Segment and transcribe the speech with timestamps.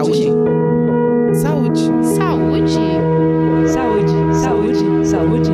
[0.00, 0.32] Saúde.
[1.34, 1.80] Saúde.
[2.16, 2.72] Saúde.
[3.68, 4.14] Saúde.
[4.32, 5.06] Saúde.
[5.06, 5.50] Saúde.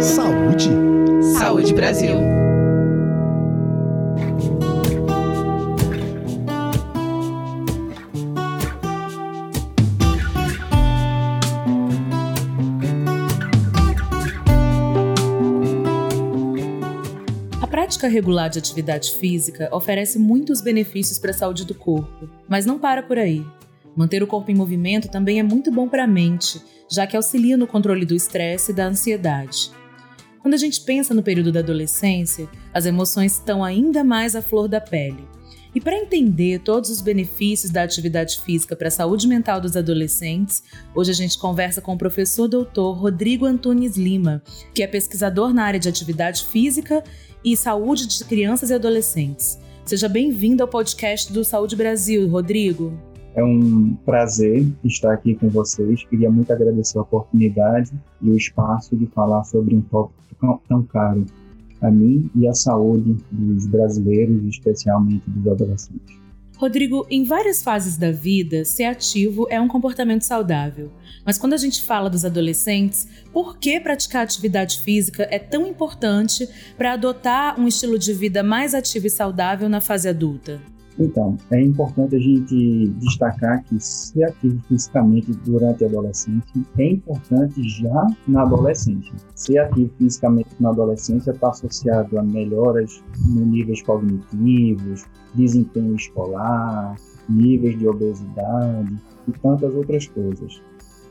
[0.00, 0.70] Saúde.
[1.38, 2.16] Saúde Brasil.
[17.60, 22.64] A prática regular de atividade física oferece muitos benefícios para a saúde do corpo, mas
[22.64, 23.44] não para por aí.
[23.96, 26.60] Manter o corpo em movimento também é muito bom para a mente,
[26.90, 29.70] já que auxilia no controle do estresse e da ansiedade.
[30.40, 34.68] Quando a gente pensa no período da adolescência, as emoções estão ainda mais à flor
[34.68, 35.26] da pele.
[35.74, 40.62] E para entender todos os benefícios da atividade física para a saúde mental dos adolescentes,
[40.94, 44.42] hoje a gente conversa com o professor doutor Rodrigo Antunes Lima,
[44.74, 47.02] que é pesquisador na área de atividade física
[47.44, 49.58] e saúde de crianças e adolescentes.
[49.84, 53.05] Seja bem-vindo ao podcast do Saúde Brasil, Rodrigo.
[53.36, 56.02] É um prazer estar aqui com vocês.
[56.06, 57.92] Queria muito agradecer a oportunidade
[58.22, 61.26] e o espaço de falar sobre um tópico tão- caro
[61.82, 66.16] a mim e à saúde dos brasileiros, especialmente dos adolescentes.
[66.56, 70.90] Rodrigo, em várias fases da vida, ser ativo é um comportamento saudável.
[71.22, 76.48] Mas quando a gente fala dos adolescentes, por que praticar atividade física é tão importante
[76.78, 80.58] para adotar um estilo de vida mais ativo e saudável na fase adulta?
[80.98, 87.68] Então, é importante a gente destacar que ser ativo fisicamente durante a adolescência é importante
[87.68, 89.12] já na adolescência.
[89.34, 96.96] Ser ativo fisicamente na adolescência está associado a melhoras no níveis cognitivos, desempenho escolar,
[97.28, 98.96] níveis de obesidade
[99.28, 100.62] e tantas outras coisas.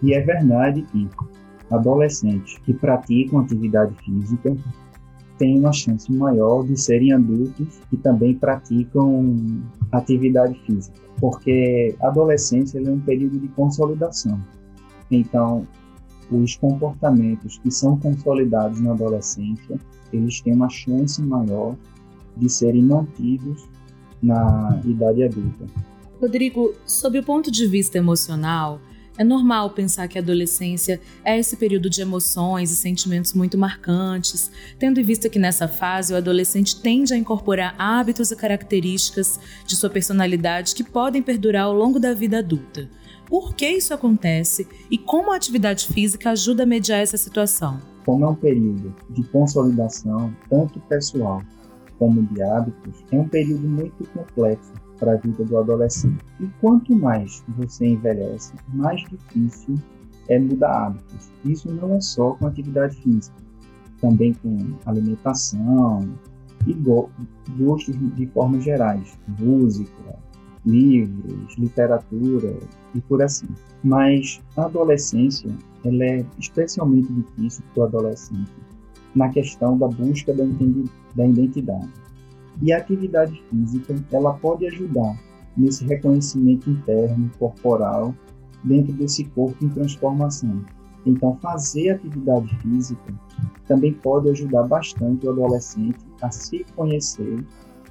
[0.01, 1.07] E é verdade que
[1.69, 4.55] adolescentes que praticam atividade física
[5.37, 12.79] têm uma chance maior de serem adultos que também praticam atividade física, porque a adolescência
[12.79, 14.39] é um período de consolidação.
[15.11, 15.67] Então,
[16.31, 19.79] os comportamentos que são consolidados na adolescência,
[20.11, 21.75] eles têm uma chance maior
[22.35, 23.67] de serem mantidos
[24.21, 25.65] na idade adulta.
[26.19, 28.79] Rodrigo, sob o ponto de vista emocional,
[29.17, 34.51] é normal pensar que a adolescência é esse período de emoções e sentimentos muito marcantes,
[34.77, 39.75] tendo em vista que nessa fase o adolescente tende a incorporar hábitos e características de
[39.75, 42.89] sua personalidade que podem perdurar ao longo da vida adulta.
[43.27, 47.81] Por que isso acontece e como a atividade física ajuda a mediar essa situação?
[48.05, 51.41] Como é um período de consolidação, tanto pessoal
[51.97, 56.23] como de hábitos, é um período muito complexo para a vida do adolescente.
[56.39, 59.75] E quanto mais você envelhece, mais difícil
[60.27, 61.31] é mudar hábitos.
[61.43, 63.35] Isso não é só com atividade física,
[64.01, 66.09] também com alimentação
[66.65, 67.09] e go
[67.57, 70.17] gostos de formas gerais, música,
[70.65, 72.57] livros, literatura
[72.93, 73.47] e por assim.
[73.83, 75.49] Mas a adolescência
[75.83, 78.51] ela é especialmente difícil para o adolescente
[79.15, 81.89] na questão da busca da identidade.
[82.61, 85.17] E a atividade física, ela pode ajudar
[85.57, 88.13] nesse reconhecimento interno, corporal,
[88.63, 90.63] dentro desse corpo em transformação.
[91.05, 93.13] Então, fazer atividade física
[93.67, 97.45] também pode ajudar bastante o adolescente a se conhecer,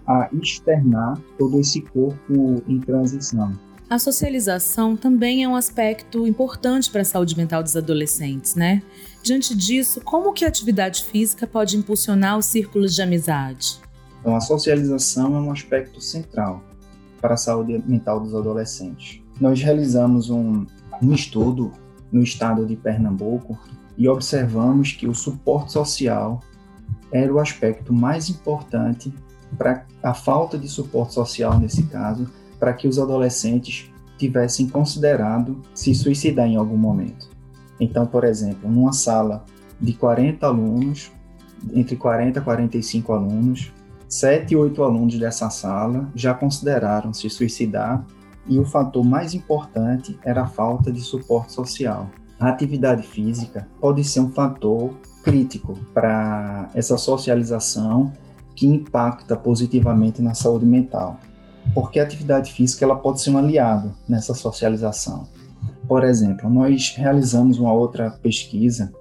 [0.06, 3.52] a externar todo esse corpo em transição.
[3.88, 8.82] A socialização também é um aspecto importante para a saúde mental dos adolescentes, né?
[9.22, 13.83] Diante disso, como que a atividade física pode impulsionar os círculos de amizade?
[14.24, 16.64] Então, a socialização é um aspecto central
[17.20, 19.20] para a saúde mental dos adolescentes.
[19.38, 20.64] Nós realizamos um,
[21.02, 21.70] um estudo
[22.10, 23.58] no estado de Pernambuco
[23.98, 26.40] e observamos que o suporte social
[27.12, 29.12] era o aspecto mais importante
[29.58, 32.26] para a falta de suporte social nesse caso,
[32.58, 37.28] para que os adolescentes tivessem considerado se suicidar em algum momento.
[37.78, 39.44] Então, por exemplo, numa sala
[39.78, 41.12] de 40 alunos,
[41.74, 43.70] entre 40 e 45 alunos,
[44.14, 48.06] sete e oito alunos dessa sala já consideraram se suicidar
[48.46, 52.08] e o fator mais importante era a falta de suporte social.
[52.38, 54.94] A atividade física pode ser um fator
[55.24, 58.12] crítico para essa socialização
[58.54, 61.18] que impacta positivamente na saúde mental,
[61.74, 65.26] porque a atividade física ela pode ser um aliado nessa socialização.
[65.88, 68.92] Por exemplo, nós realizamos uma outra pesquisa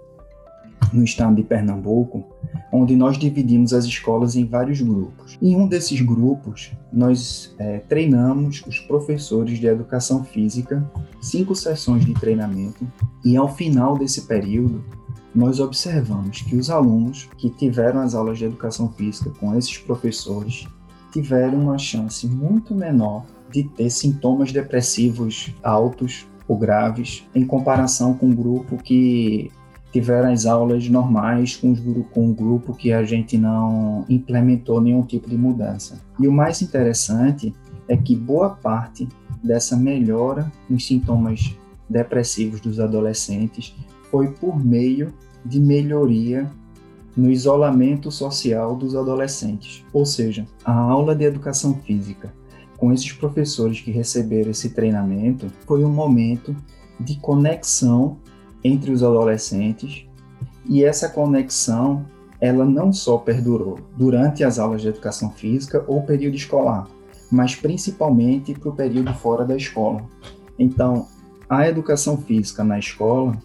[0.94, 2.24] no estado de Pernambuco,
[2.72, 5.38] onde nós dividimos as escolas em vários grupos.
[5.42, 10.90] Em um desses grupos, nós é, treinamos os professores de educação física,
[11.22, 12.88] cinco sessões de treinamento,
[13.24, 14.84] e ao final desse período,
[15.34, 20.68] nós observamos que os alunos que tiveram as aulas de educação física com esses professores
[21.12, 28.30] tiveram uma chance muito menor de ter sintomas depressivos altos ou graves em comparação com
[28.30, 29.52] o grupo que
[29.94, 31.76] tiveram as aulas normais com,
[32.12, 36.02] com um grupo que a gente não implementou nenhum tipo de mudança.
[36.20, 37.54] E o mais interessante
[37.88, 39.08] é que boa parte
[39.44, 41.56] dessa melhora nos sintomas
[41.88, 43.76] depressivos dos adolescentes
[44.10, 45.14] foi por meio
[45.46, 46.50] de melhoria
[47.16, 49.86] no isolamento social dos adolescentes.
[49.94, 52.34] Ou seja, a aula de educação física
[52.78, 56.56] com esses professores que receberam esse treinamento foi um momento
[57.00, 58.18] de conexão
[58.64, 60.06] entre os adolescentes
[60.66, 62.06] e essa conexão
[62.40, 66.88] ela não só perdurou durante as aulas de educação física ou período escolar,
[67.32, 70.04] mas principalmente para o período fora da escola.
[70.60, 71.08] Então,
[71.50, 73.38] a educação física na escola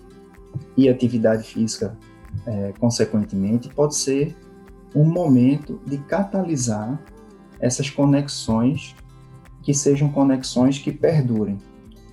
[0.77, 1.97] e atividade física,
[2.45, 4.37] é, consequentemente, pode ser
[4.95, 7.01] um momento de catalisar
[7.61, 8.97] essas conexões
[9.63, 11.59] que sejam conexões que perdurem.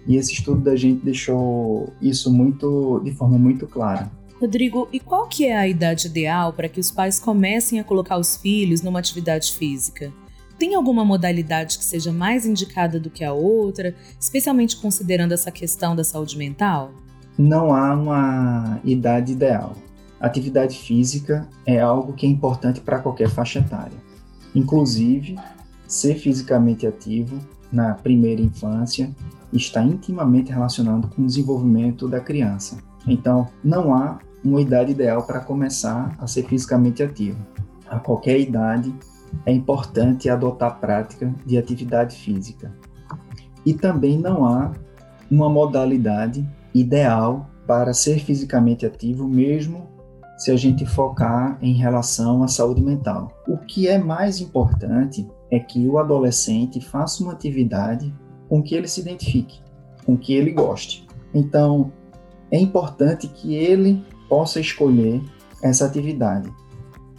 [0.08, 4.12] E esse estudo da gente deixou isso muito de forma muito clara.
[4.40, 8.18] Rodrigo, e qual que é a idade ideal para que os pais comecem a colocar
[8.18, 10.12] os filhos numa atividade física?
[10.60, 15.96] Tem alguma modalidade que seja mais indicada do que a outra, especialmente considerando essa questão
[15.96, 16.92] da saúde mental?
[17.38, 19.76] Não há uma idade ideal.
[20.20, 23.98] Atividade física é algo que é importante para qualquer faixa etária.
[24.54, 25.36] Inclusive,
[25.88, 27.38] ser fisicamente ativo
[27.72, 29.14] na primeira infância
[29.58, 32.78] está intimamente relacionado com o desenvolvimento da criança.
[33.08, 37.40] Então, não há uma idade ideal para começar a ser fisicamente ativo.
[37.88, 38.94] A qualquer idade
[39.46, 42.72] é importante adotar a prática de atividade física.
[43.66, 44.72] E também não há
[45.30, 49.90] uma modalidade ideal para ser fisicamente ativo, mesmo
[50.38, 53.32] se a gente focar em relação à saúde mental.
[53.48, 58.14] O que é mais importante é que o adolescente faça uma atividade
[58.48, 59.60] com que ele se identifique,
[60.06, 61.06] com que ele goste.
[61.34, 61.92] Então,
[62.52, 65.22] é importante que ele possa escolher
[65.62, 66.52] essa atividade.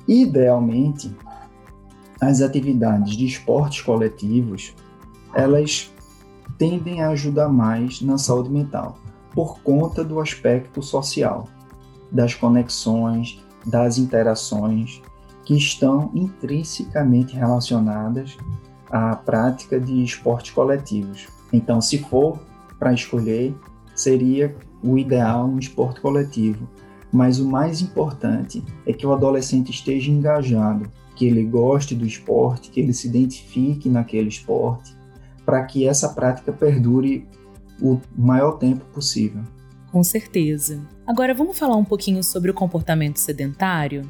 [0.06, 1.14] Idealmente,
[2.20, 4.74] as atividades de esportes coletivos,
[5.34, 5.92] elas
[6.58, 8.96] tendem a ajudar mais na saúde mental,
[9.34, 11.48] por conta do aspecto social,
[12.10, 15.02] das conexões, das interações
[15.44, 18.36] que estão intrinsecamente relacionadas
[18.90, 21.26] à prática de esportes coletivos.
[21.52, 22.38] Então, se for
[22.78, 23.54] para escolher,
[23.94, 26.68] seria o ideal um esporte coletivo.
[27.12, 32.70] Mas o mais importante é que o adolescente esteja engajado, que ele goste do esporte,
[32.70, 34.94] que ele se identifique naquele esporte,
[35.44, 37.26] para que essa prática perdure
[37.80, 39.42] o maior tempo possível.
[39.90, 40.80] Com certeza.
[41.06, 44.02] Agora vamos falar um pouquinho sobre o comportamento sedentário?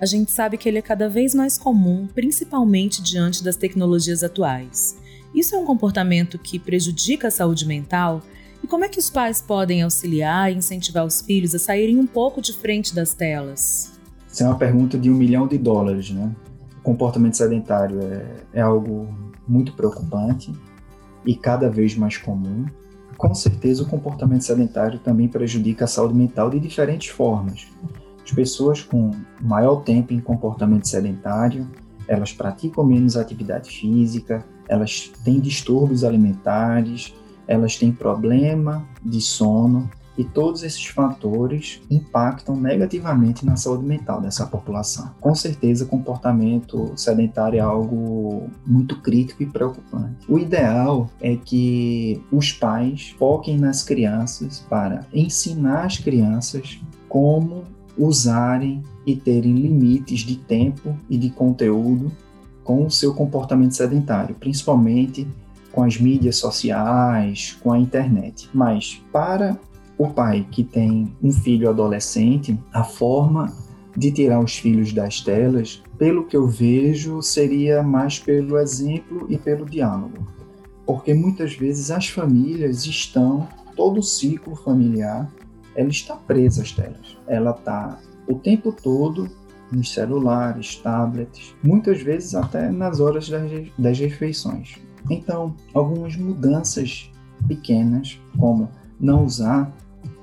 [0.00, 4.98] A gente sabe que ele é cada vez mais comum, principalmente diante das tecnologias atuais.
[5.34, 8.22] Isso é um comportamento que prejudica a saúde mental?
[8.64, 12.06] E como é que os pais podem auxiliar e incentivar os filhos a saírem um
[12.06, 13.92] pouco de frente das telas?
[14.26, 16.34] Isso é uma pergunta de um milhão de dólares, né?
[16.78, 19.06] O comportamento sedentário é, é algo
[19.46, 20.50] muito preocupante
[21.26, 22.64] e cada vez mais comum.
[23.18, 27.66] Com certeza, o comportamento sedentário também prejudica a saúde mental de diferentes formas.
[28.24, 31.68] As pessoas com maior tempo em comportamento sedentário,
[32.06, 37.14] elas praticam menos atividade física, elas têm distúrbios alimentares,
[37.46, 39.90] elas têm problema de sono
[40.20, 45.14] e todos esses fatores impactam negativamente na saúde mental dessa população.
[45.20, 50.18] Com certeza, comportamento sedentário é algo muito crítico e preocupante.
[50.28, 56.78] O ideal é que os pais foquem nas crianças para ensinar as crianças
[57.08, 57.64] como
[57.96, 62.10] usarem e terem limites de tempo e de conteúdo
[62.64, 65.26] com o seu comportamento sedentário, principalmente
[65.72, 68.48] com as mídias sociais, com a internet.
[68.52, 69.58] Mas para
[69.96, 73.52] o pai que tem um filho adolescente, a forma
[73.96, 79.36] de tirar os filhos das telas, pelo que eu vejo, seria mais pelo exemplo e
[79.36, 80.26] pelo diálogo.
[80.86, 85.30] Porque muitas vezes as famílias estão, todo o ciclo familiar
[85.80, 87.16] ela está presa às telas.
[87.26, 89.30] Ela está o tempo todo
[89.72, 93.30] nos celulares, tablets, muitas vezes até nas horas
[93.78, 94.76] das, refeições.
[95.08, 97.10] Então, algumas mudanças
[97.48, 98.68] pequenas, como
[99.00, 99.72] não usar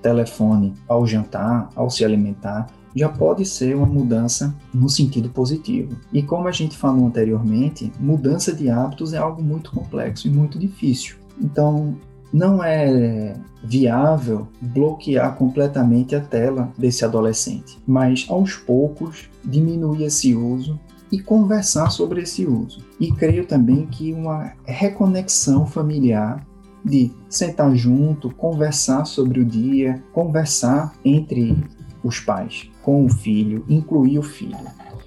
[0.01, 5.97] telefone ao jantar, ao se alimentar, já pode ser uma mudança no sentido positivo.
[6.13, 10.59] E como a gente falou anteriormente, mudança de hábitos é algo muito complexo e muito
[10.59, 11.17] difícil.
[11.39, 11.95] Então,
[12.33, 20.79] não é viável bloquear completamente a tela desse adolescente, mas aos poucos diminuir esse uso
[21.11, 22.85] e conversar sobre esse uso.
[22.99, 26.45] E creio também que uma reconexão familiar
[26.83, 31.57] de sentar junto, conversar sobre o dia, conversar entre
[32.03, 34.57] os pais, com o filho, incluir o filho,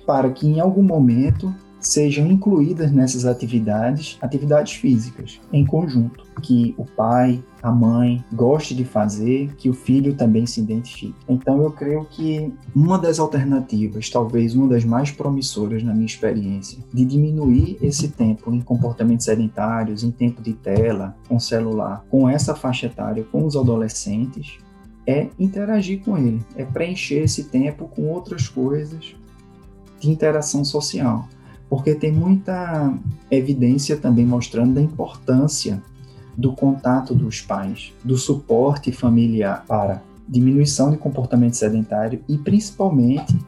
[0.07, 6.85] para que em algum momento sejam incluídas nessas atividades atividades físicas em conjunto, que o
[6.85, 11.15] pai, a mãe goste de fazer, que o filho também se identifique.
[11.29, 16.79] Então eu creio que uma das alternativas, talvez uma das mais promissoras na minha experiência,
[16.93, 22.55] de diminuir esse tempo em comportamentos sedentários, em tempo de tela, com celular, com essa
[22.55, 24.59] faixa etária, com os adolescentes,
[25.07, 29.15] é interagir com ele, é preencher esse tempo com outras coisas
[29.99, 31.29] de interação social
[31.71, 32.93] porque tem muita
[33.31, 35.81] evidência também mostrando a importância
[36.37, 43.39] do contato dos pais, do suporte familiar para diminuição de comportamento sedentário e principalmente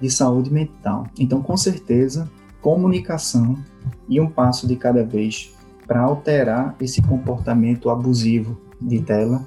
[0.00, 1.06] de saúde mental.
[1.18, 3.56] Então, com certeza, comunicação
[4.08, 5.52] e um passo de cada vez
[5.86, 9.44] para alterar esse comportamento abusivo de tela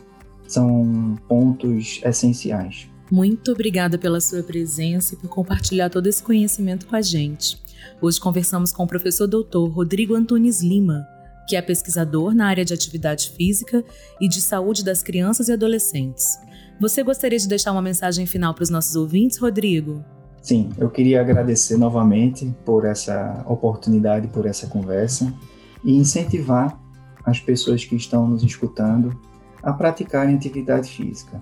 [0.47, 2.89] são pontos essenciais.
[3.11, 7.62] Muito obrigada pela sua presença e por compartilhar todo esse conhecimento com a gente.
[8.01, 11.05] Hoje conversamos com o professor doutor Rodrigo Antunes Lima,
[11.47, 13.83] que é pesquisador na área de atividade física
[14.19, 16.37] e de saúde das crianças e adolescentes.
[16.79, 20.03] Você gostaria de deixar uma mensagem final para os nossos ouvintes, Rodrigo?
[20.41, 25.33] Sim, eu queria agradecer novamente por essa oportunidade, por essa conversa
[25.83, 26.77] e incentivar
[27.25, 29.17] as pessoas que estão nos escutando
[29.61, 31.41] a praticarem atividade física.